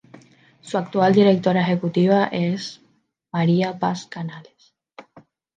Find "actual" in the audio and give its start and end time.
0.79-1.13